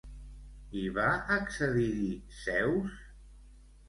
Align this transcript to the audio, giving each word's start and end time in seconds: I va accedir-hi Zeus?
I 0.83 0.85
va 0.95 1.09
accedir-hi 1.35 2.07
Zeus? 2.39 2.97